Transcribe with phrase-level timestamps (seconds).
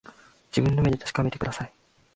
[0.49, 1.71] 自分の目で確かめてください